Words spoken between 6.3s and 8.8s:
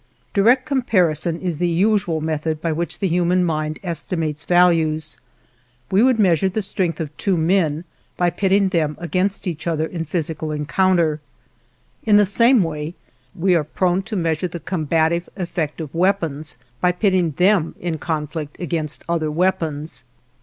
the strength of two men by pitting